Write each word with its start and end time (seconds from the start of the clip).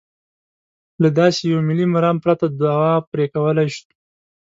له 1.01 1.09
داسې 1.19 1.41
یوه 1.51 1.61
ملي 1.69 1.85
مرام 1.95 2.17
پرته 2.23 2.45
دوا 2.61 2.91
پرې 3.11 3.25
کولای 3.33 3.67
شو. 3.75 3.85